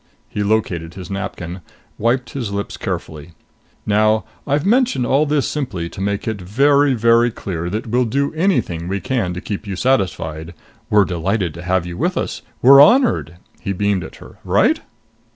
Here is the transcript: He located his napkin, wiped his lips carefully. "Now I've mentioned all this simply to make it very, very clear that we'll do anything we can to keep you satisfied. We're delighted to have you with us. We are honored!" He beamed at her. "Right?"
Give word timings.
He 0.29 0.41
located 0.41 0.95
his 0.95 1.11
napkin, 1.11 1.61
wiped 1.99 2.31
his 2.31 2.51
lips 2.51 2.75
carefully. 2.75 3.33
"Now 3.85 4.25
I've 4.47 4.65
mentioned 4.65 5.05
all 5.05 5.27
this 5.27 5.47
simply 5.47 5.89
to 5.89 6.01
make 6.01 6.27
it 6.27 6.41
very, 6.41 6.95
very 6.95 7.29
clear 7.29 7.69
that 7.69 7.85
we'll 7.85 8.05
do 8.05 8.33
anything 8.33 8.87
we 8.87 8.99
can 8.99 9.31
to 9.35 9.41
keep 9.41 9.67
you 9.67 9.75
satisfied. 9.75 10.55
We're 10.89 11.05
delighted 11.05 11.53
to 11.53 11.61
have 11.61 11.85
you 11.85 11.97
with 11.97 12.17
us. 12.17 12.41
We 12.63 12.71
are 12.71 12.81
honored!" 12.81 13.35
He 13.59 13.73
beamed 13.73 14.03
at 14.03 14.15
her. 14.15 14.39
"Right?" 14.43 14.79